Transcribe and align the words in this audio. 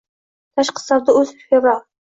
tashqi_savdo_uz_fevral 0.55 1.81